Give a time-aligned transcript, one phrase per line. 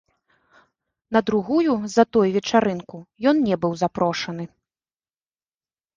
[1.17, 2.97] На другую за той вечарынку
[3.33, 4.45] ён не быў запрошаны.